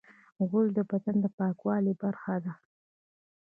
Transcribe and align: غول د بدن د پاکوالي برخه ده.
غول 0.49 0.67
د 0.77 0.79
بدن 0.91 1.15
د 1.23 1.25
پاکوالي 1.37 1.93
برخه 2.01 2.35
ده. 2.43 2.53